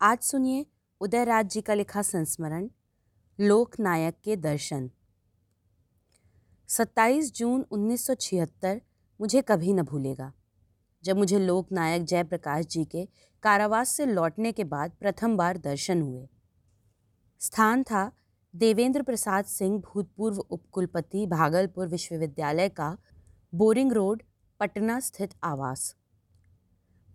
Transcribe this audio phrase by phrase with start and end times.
[0.00, 0.66] आज सुनिए
[1.00, 2.70] उदयराज जी का लिखा संस्मरण,
[3.40, 4.90] लोक नायक के दर्शन।
[6.68, 8.80] 27 जून 1976
[9.20, 10.32] मुझे कभी न भूलेगा।
[11.04, 13.08] जब मुझे लोक नायक जयप्रकाश जी के
[13.42, 16.28] कारावास से लौटने के बाद प्रथम बार दर्शन हुए।
[17.38, 18.12] स्थान था
[18.56, 22.98] देवेंद्र प्रसाद सिंह भूतपूर्व उपकुलपति भागलपुर विश्वविद्यालय का
[23.54, 24.22] बोरिंग रोड,
[24.60, 25.96] पटना स्थित आवास।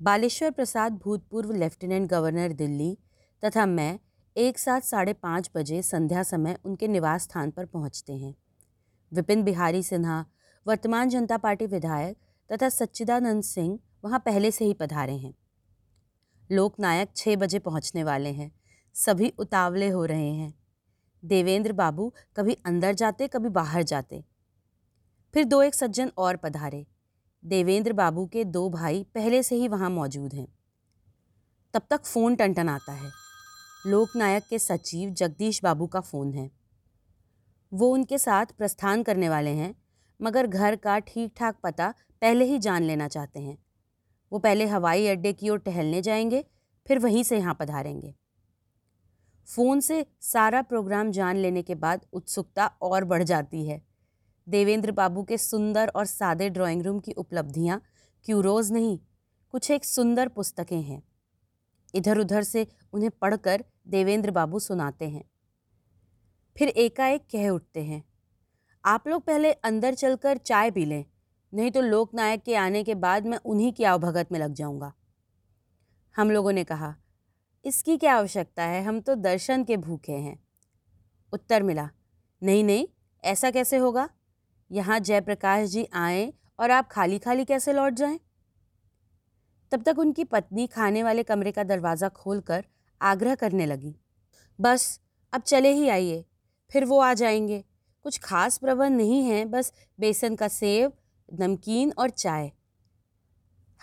[0.04, 2.98] बालेश्वर प्रसाद भूतपूर्व लेफ्टिनेंट गवर्नर दिल्ली
[3.46, 4.00] तथा मैं
[4.38, 8.36] एक साथ साढ़े पाँच बजे संध्या समय उनके निवास स्थान पर पहुँचते हैं।
[9.14, 10.26] विपिन बिहारी सिन्हा,
[10.68, 12.18] वर्तमान जनता पार्टी विधायक
[12.52, 15.34] तथा सच्चिदानंद सिंह वहाँ पहले से ही पधारे हैं।
[16.52, 18.52] लोकनायक छः बजे पहुँचने वाले हैं।
[18.94, 20.54] सभी उतावले हो रहे हैं।
[21.26, 24.24] देवेंद्र बाबू कभी अंदर जाते, कभी बाहर जाते।
[25.34, 26.88] फिर दो एक सज्जन और पधारे।
[27.46, 30.48] देवेंद्र बाबू के दो भाई पहले से ही वहाँ मौजूद हैं।
[31.74, 33.12] तब तक फ़ोन टंटन आता है।
[33.88, 36.52] लोकनायक के सचिव जगदीश बाबू का फ़ोन है।
[37.74, 39.76] वो उनके साथ प्रस्थान करने वाले हैं,
[40.22, 43.58] मगर घर का ठीक ठाक पता पहले ही जान लेना चाहते हैं।
[44.32, 46.46] वो पहले हवाई अड्डे की ओर टहलने जाएँगे,
[46.88, 48.16] फिर वहीं से यहाँ पधारेंगे।
[49.56, 53.93] फ़ोन से सारा प्रोग्राम जान लेने के बाद उत्सुकता और बढ़ जाती है।
[54.48, 57.82] देवेंद्र बाबू के सुंदर और सादे ड्राइंग रूम की उपलब्धियाँ
[58.26, 59.00] क्यूरोज नहीं?
[59.54, 61.02] कुछ एक सुंदर पुस्तकें हैं।
[61.94, 65.24] इधर उधर से उन्हें पढ़कर देवेंद्र बाबू सुनाते हैं।
[66.56, 68.04] फिर एकाएक कह उठते हैं,
[68.84, 71.06] आप लोग पहले अंदर चलकर चाय पी लें,
[71.54, 74.94] नहीं तो लोकनायक के आने के बाद मैं उन्हीं की आवभगत में लग जाऊँगा।
[76.16, 76.96] हम लोगों ने कहा,
[77.66, 78.84] इसकी क्या आवश्यकता है?
[78.84, 80.38] हम तो दर्शन के भूखे हैं।
[81.34, 81.90] उत्तर मिला,
[82.42, 82.88] नहीं नहीं,
[83.24, 84.10] ऐसा कैसे होगा?
[84.74, 88.20] यहाँ जयप्रकाश जी आए और आप खाली खाली कैसे लौट जाएँ?
[89.72, 92.66] तब तक उनकी पत्नी खाने वाले कमरे का दरवाज़ा खोलकर
[93.02, 93.96] आग्रह करने लगी।
[94.62, 95.00] बस,
[95.34, 96.26] अब चले ही आइए,
[96.72, 97.64] फिर वो आ जाएँगे।
[98.04, 100.92] कुछ खास प्रबंध नहीं है, बस बेसन का सेव,
[101.40, 102.52] नमकीन और चाय।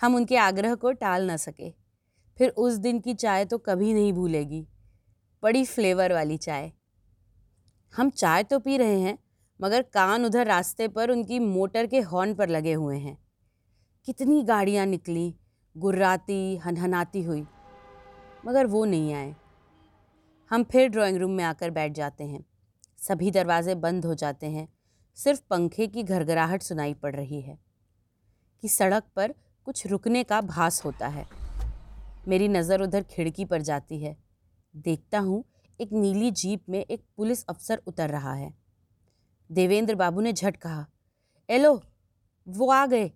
[0.01, 1.71] हम उनके आग्रह को टाल ना सके।
[2.37, 4.67] फिर उस दिन की चाय तो कभी नहीं भूलेगी।
[5.43, 6.71] बड़ी फ्लेवर वाली चाय।
[7.95, 9.17] हम चाय तो पी रहे हैं
[9.63, 13.17] मगर कान उधर रास्ते पर उनकी मोटर के हॉर्न पर लगे हुए हैं।
[14.05, 15.35] कितनी गाड़ियाँ निकली,
[15.77, 17.47] गुर्राती, हनहनाती हुई।
[18.45, 19.35] मगर वो नहीं आए।
[20.49, 22.45] हम फिर ड्राइंग रूम में आकर बैठ जाते हैं।
[22.97, 24.73] सभी दरवाजे बंद हो जाते हैं।
[25.15, 27.59] सिर्फ़ पंखे की घरघराहट सुनाई पड़ रही है
[28.61, 29.33] कि सड़क पर
[29.65, 31.27] कुछ रुकने का भास होता है।
[32.27, 34.17] मेरी नज़र उधर खिड़की पर जाती है।
[34.75, 35.43] देखता हूँ,
[35.81, 38.60] एक नीली जीप में एक पुलिस अफसर उतर रहा है।
[39.51, 40.85] देवेंद्र बाबू ने झट कहा,
[41.49, 41.81] एलो,
[42.47, 43.11] वो आ गए।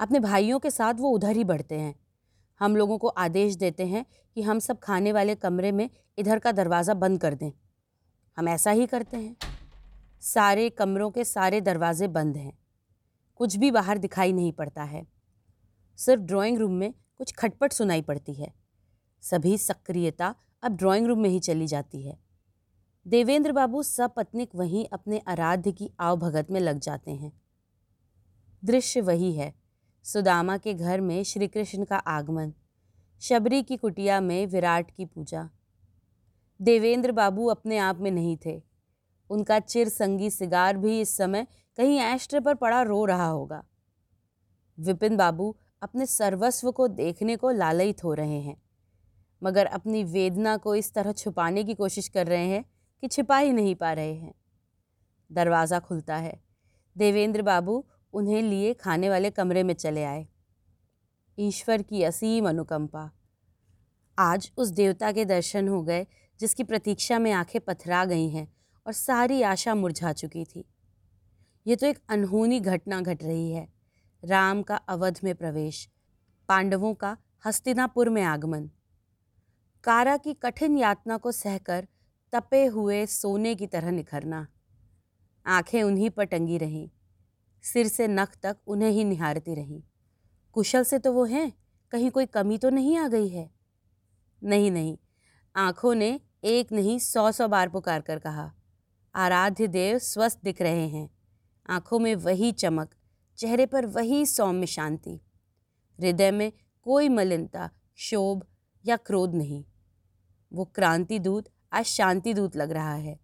[0.00, 1.94] अपने भाइयों के साथ वो उधर ही बढ़ते हैं।
[2.60, 6.52] हम लोगों को आदेश देते हैं कि हम सब खाने वाले कमरे में इधर का
[6.52, 7.52] दरवाज़ा बंद कर दें।
[8.36, 9.36] हम ऐसा ही करते हैं।
[10.20, 12.58] सारे कमरों के सारे दरवाजे बंद हैं।
[13.36, 15.06] कुछ भी बाहर दिखाई नहीं पड़ता है।
[15.96, 18.54] सिर्फ़ ड्राइंग रूम में कुछ खटपट सुनाई पड़ती है।
[19.22, 22.27] सभी सक्रियता अब ड्राइंग रूम में ही चली जाती है।
[23.08, 27.32] देवेंद्र बाबू सपत्निक वहीं अपने आराध्य की आवभगत में लग जाते हैं।
[28.64, 29.54] दृश्य वही है,
[30.04, 32.52] सुदामा के घर में श्री कृष्ण का आगमन,
[33.22, 35.48] शबरी की कुटिया में विराट की पूजा।
[36.60, 38.62] देवेंद्र बाबू अपने आप में नहीं थे,
[39.30, 41.46] उनका चिर संगी सिगार भी इस समय
[41.78, 43.64] कहीं एस्ट्रे पर पड़ा रो रहा होगा।
[44.78, 48.62] विपिन बाबू अपने सर्वस्व को देखने को लालयित हो रहे हैं,
[49.42, 52.64] मगर अपनी वेदना को इस तरह छुपाने की कोशिश कर रहे हैं
[53.02, 54.34] कि छिपा ही नहीं पा रहे हैं।
[55.32, 56.40] दरवाज़ा खुलता है।
[56.98, 60.28] देवेंद्र बाबू उन्हें लिए खाने वाले कमरे में चले आए।
[61.38, 63.10] ईश्वर की असीम अनुकंपा।
[64.18, 66.06] आज उस देवता के दर्शन हो गए,
[66.40, 68.54] जिसकी प्रतीक्षा में आँखें पथरा गई हैं
[68.86, 70.64] और सारी आशा मुरझा चुकी थी।
[71.66, 73.68] ये तो एक अनहोनी घटना घट रही है।
[74.24, 75.88] राम का अवध में प्रवेश,
[76.48, 77.16] पांडवों का
[77.46, 78.70] हस्तिनापुर में आगमन।
[79.84, 81.88] कारा की कठिन यातना को सहकर
[82.32, 84.46] तपे हुए सोने की तरह निखरना।
[85.46, 86.88] आँखें उन्हीं पर टंगी रहीं।
[87.62, 89.82] सिर से नख तक उन्हें ही निहारती रहीं।
[90.52, 91.52] कुशल से तो वो हैं,
[91.90, 93.50] कहीं कोई कमी तो नहीं आ गई है?
[94.44, 94.98] नहीं नहीं,
[95.56, 98.52] आँखों ने एक नहीं सौ सौ बार पुकार कर कहा।
[99.14, 101.10] आराध्य देव स्वस्थ दिख रहे हैं।
[101.68, 102.94] आँखों में वही चमक,
[103.36, 105.20] चेहरे पर वही सौम्य शांति।
[106.00, 106.52] हृदय में
[106.82, 108.46] कोई मलिनता क्षोभ
[108.86, 109.64] या क्रोध नहीं।
[110.52, 113.18] वो क्रांति दूत आज शांति दूत लग रहा है।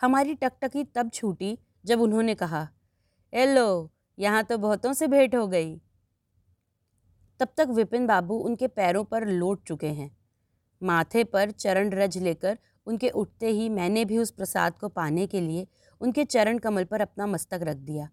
[0.00, 2.68] हमारी टकटकी तब छूटी जब उन्होंने कहा
[3.32, 5.76] एलो यहाँ तो बहुतों से भेंट हो गई।
[7.40, 10.10] तब तक विपिन बाबू उनके पैरों पर लौट चुके हैं।
[10.82, 15.40] माथे पर चरण रज लेकर उनके उठते ही मैंने भी उस प्रसाद को पाने के
[15.40, 15.66] लिए
[16.00, 18.08] उनके चरण कमल पर अपना मस्तक रख दिया।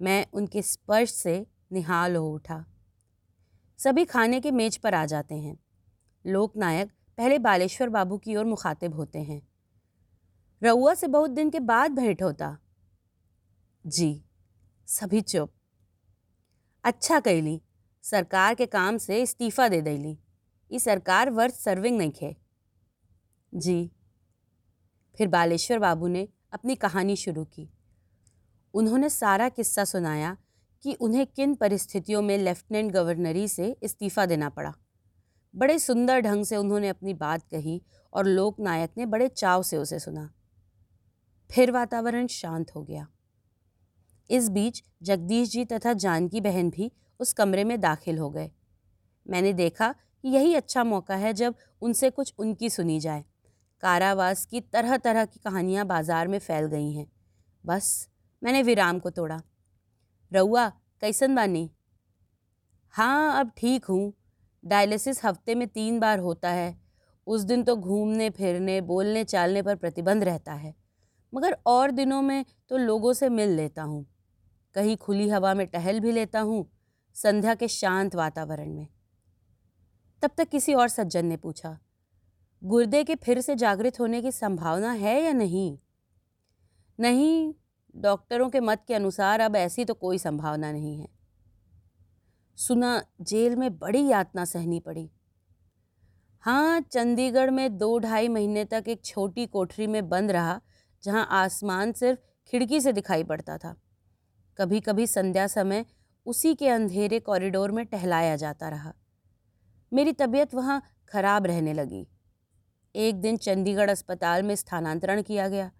[0.00, 2.64] मैं उनके स्पर्श से निहाल हो उठा।
[3.78, 5.56] सभी खाने के मेज पर आ जाते हैं।
[6.24, 9.48] लोकनायक पहले बालेश्वर बाबू की ओर मुखातिब होते हैं।
[10.62, 12.58] रउआ से बहुत दिन के बाद भेंट होता।
[13.86, 14.24] जी,
[14.86, 15.52] सभी चुप।
[16.84, 17.62] अच्छा कैली
[18.02, 20.18] सरकार के काम से इस्तीफा दे दैली
[20.72, 22.36] ये सरकार वर्थ सर्विंग नहीं खे।
[23.54, 23.90] जी।
[25.18, 27.70] फिर बालेश्वर बाबू ने अपनी कहानी शुरू की।
[28.74, 30.36] उन्होंने सारा किस्सा सुनाया
[30.82, 34.74] कि उन्हें किन परिस्थितियों में लेफ्टिनेंट गवर्नरी से इस्तीफ़ा देना पड़ा।
[35.54, 37.80] बड़े सुंदर ढंग से उन्होंने अपनी बात कही
[38.12, 40.30] और लोकनायक ने बड़े चाव से उसे सुना।
[41.50, 43.06] फिर वातावरण शांत हो गया।
[44.30, 46.90] इस बीच जगदीश जी तथा जानकी बहन भी
[47.20, 48.50] उस कमरे में दाखिल हो गए।
[49.26, 53.24] मैंने देखा कि यही अच्छा मौका है जब उनसे कुछ उनकी सुनी जाए।
[53.82, 57.06] कारावास की तरह तरह की कहानियाँ बाज़ार में फैल गई हैं।
[57.64, 58.08] बस,
[58.42, 59.40] मैंने विराम को तोड़ा।
[60.32, 60.68] रउआ,
[61.00, 61.70] कैसन बानी?
[62.94, 64.12] हाँ अब ठीक हूँ।
[64.64, 66.76] डायलिसिस हफ़्ते में तीन बार होता है।
[67.26, 70.74] उस दिन तो घूमने, फिरने, बोलने, चालने पर प्रतिबंध रहता है।
[71.32, 74.04] मगर और दिनों में तो लोगों से मिल लेता हूँ।
[74.74, 76.66] कहीं खुली हवा में टहल भी लेता हूँ,
[77.16, 78.86] संध्या के शांत वातावरण में।
[80.22, 81.78] तब तक किसी और सज्जन ने पूछा,
[82.62, 85.78] गुर्दे के फिर से जागृत होने की संभावना है या नहीं?
[86.98, 87.52] नहीं,
[87.94, 91.08] डॉक्टरों के मत के अनुसार अब ऐसी तो कोई संभावना नहीं है।
[92.68, 95.10] सुना जेल में बड़ी यातना सहनी पड़ी।
[96.40, 100.60] हाँ चंडीगढ़ में दो ढाई महीने तक एक छोटी कोठरी में बंद रहा,
[101.04, 103.76] जहाँ आसमान सिर्फ़ खिड़की से दिखाई पड़ता था।
[104.58, 105.84] कभी कभी संध्या समय
[106.26, 108.94] उसी के अंधेरे कॉरिडोर में टहलाया जाता रहा।
[109.92, 112.06] मेरी तबीयत वहाँ खराब रहने लगी।
[112.96, 115.70] एक दिन चंडीगढ़ अस्पताल में स्थानांतरण किया गया।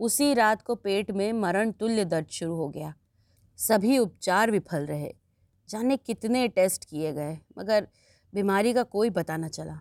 [0.00, 2.94] उसी रात को पेट में मरण तुल्य दर्द शुरू हो गया।
[3.56, 5.19] सभी उपचार विफल रहे।
[5.70, 7.86] जाने कितने टेस्ट किए गए, मगर
[8.32, 9.78] बीमारी का कोई पता न चला।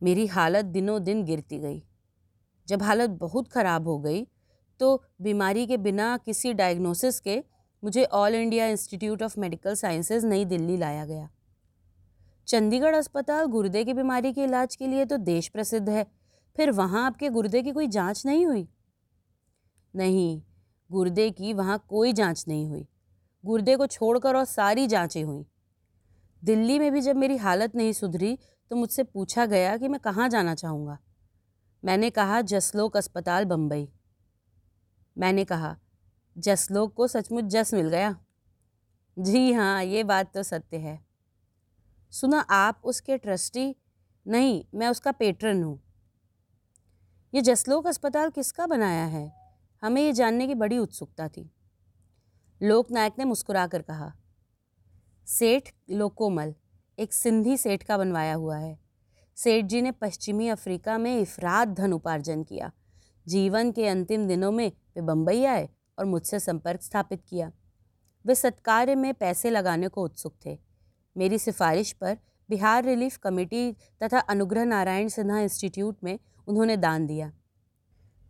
[0.00, 1.82] मेरी हालत दिनों दिन गिरती गई।
[2.68, 4.26] जब हालत बहुत ख़राब हो गई
[4.80, 7.42] तो बीमारी के बिना किसी डायग्नोसिस के
[7.82, 11.28] मुझे all India institute of medical sciences New Delhi लाया गया।
[12.48, 16.06] चंडीगढ़ अस्पताल गुर्दे की बीमारी के इलाज के लिए तो देश प्रसिद्ध है,
[16.56, 18.68] फिर वहाँ आपके गुर्दे की कोई जाँच नहीं हुई?
[19.94, 20.40] नहीं,
[20.90, 22.86] गुर्दे की वहाँ कोई जाँच नहीं हुई।
[23.44, 25.46] गुर्दे को छोड़कर और सारी जांचें हुई।
[26.42, 28.38] दिल्ली में भी जब मेरी हालत नहीं सुधरी
[28.70, 30.98] तो मुझसे पूछा गया कि मैं कहाँ जाना चाहूँगा।
[31.84, 33.88] मैंने कहा, जसलोक अस्पताल बम्बई
[35.16, 35.76] मैंने कहा,
[36.38, 38.16] जसलोक को सचमुच जस मिल गया?
[39.18, 41.06] जी हाँ ये बात तो सत्य है।
[42.10, 43.76] सुना, आप उसके ट्रस्टी?
[44.26, 45.80] नहीं, मैं उसका पेट्रन हूँ।
[47.34, 49.32] ये जसलोक अस्पताल किसका बनाया है?
[49.82, 51.50] हमें ये जानने की बड़ी उत्सुकता थी।
[52.60, 54.12] लोकनायक ने मुस्कुरा कर कहा,
[55.26, 56.54] सेठ लोकोमल,
[56.98, 58.78] एक सिंधी सेठ का बनवाया हुआ है।
[59.36, 62.70] सेठ जी ने पश्चिमी अफ्रीका में इफरात धन उपार्जन किया।
[63.26, 67.50] जीवन के अंतिम दिनों में वे बम्बई आए और मुझसे संपर्क स्थापित किया।
[68.24, 70.58] वे सत्कार्य में पैसे लगाने को उत्सुक थे।
[71.16, 73.72] मेरी सिफारिश पर बिहार रिलीफ कमेटी
[74.02, 77.32] तथा अनुग्रह नारायण सिन्हा इंस्टीट्यूट में उन्होंने दान दिया।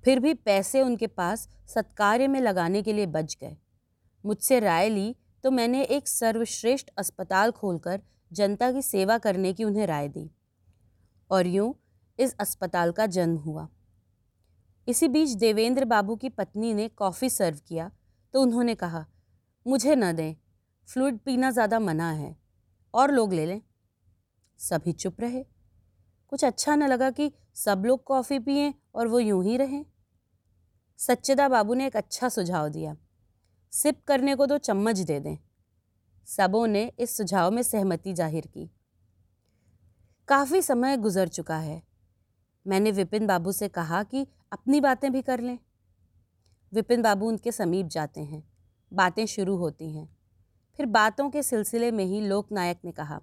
[0.05, 3.57] फिर भी पैसे उनके पास सत्कार्य में लगाने के लिए बच गए।
[4.25, 8.01] मुझसे राय ली तो मैंने एक सर्वश्रेष्ठ अस्पताल खोलकर
[8.33, 10.31] जनता की सेवा करने की उन्हें राय दी।
[11.31, 11.75] और यूँ
[12.19, 13.69] इस अस्पताल का जन्म हुआ।
[14.89, 17.91] इसी बीच देवेंद्र बाबू की पत्नी ने कॉफ़ी सर्व किया
[18.35, 19.05] तो उन्होंने कहा,
[19.67, 20.35] मुझे न दें,
[20.89, 22.37] फ्लूड पीना ज़्यादा मना है,
[22.95, 23.61] और लोग ले लें।
[24.61, 25.45] सभी चुप रहे।
[26.33, 29.85] कुछ अच्छा न लगा कि सब लोग कॉफ़ी पिए और वो यूँ ही रहें।
[30.99, 32.97] सच्चेदा बाबू ने एक अच्छा सुझाव दिया।
[33.73, 35.37] सिप करने को दो चम्मच दे दें।
[36.29, 38.71] सबों ने इस सुझाव में सहमति ज़ाहिर की।
[40.29, 41.83] काफ़ी समय गुजर चुका है।
[42.67, 45.59] मैंने विपिन बाबू से कहा कि अपनी बातें भी कर लें।
[46.73, 48.43] विपिन बाबू उनके समीप जाते हैं।
[48.93, 50.09] बातें शुरू होती हैं।
[50.79, 53.21] फिर बातों के सिलसिले में ही लोकनायक ने कहा,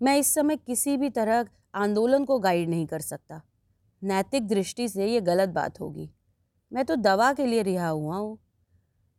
[0.00, 3.40] मैं इस समय किसी भी तरह आंदोलन को गाइड नहीं कर सकता।
[4.02, 6.10] नैतिक दृष्टि से ये गलत बात होगी।
[6.72, 8.38] मैं तो दवा के लिए रिहा हुआ हूँ।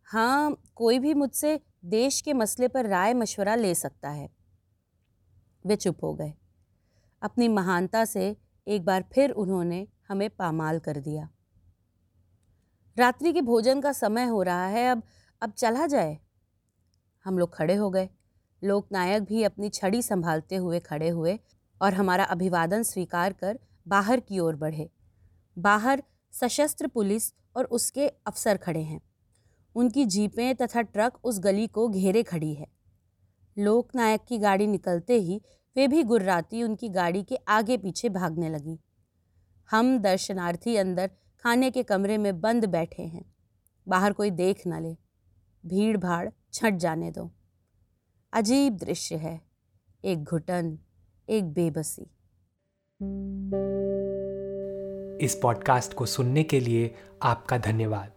[0.07, 4.29] हाँ कोई भी मुझसे देश के मसले पर राय मशवरा ले सकता है।
[5.65, 6.33] वे चुप हो गए।
[7.21, 8.37] अपनी महानता से
[8.67, 11.29] एक बार फिर उन्होंने हमें पामाल कर दिया।
[12.97, 15.03] रात्रि के भोजन का समय हो रहा है, अब
[15.41, 16.19] अब चला जाए।
[17.25, 18.09] हम लोग खड़े हो गए।
[18.63, 21.39] लोकनायक भी अपनी छड़ी संभालते हुए खड़े हुए
[21.81, 24.89] और हमारा अभिवादन स्वीकार कर बाहर की ओर बढ़े।
[25.57, 29.06] बाहर सशस्त्र पुलिस और उसके अफसर खड़े हैं।
[29.77, 32.67] उनकी जीपें तथा ट्रक उस गली को घेरे खड़ी है।
[33.57, 35.41] लोकनायक की गाड़ी निकलते ही
[35.75, 38.79] वे भी गुर्राती उनकी गाड़ी के आगे पीछे भागने लगी।
[39.71, 43.33] हम दर्शनार्थी अंदर खाने के कमरे में बंद बैठे हैं।
[43.87, 44.93] बाहर कोई देख न ले।
[45.65, 47.31] भीड़ भाड़ छट जाने दो।
[48.33, 49.41] अजीब दृश्य है।
[50.05, 50.79] एक घुटन,
[51.29, 52.11] एक बेबसी।
[55.25, 58.16] इस पॉडकास्ट को सुनने के लिए आपका धन्यवाद।